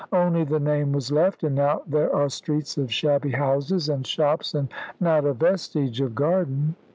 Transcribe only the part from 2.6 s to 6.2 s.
of shabby houses, and shops, and not a vestige of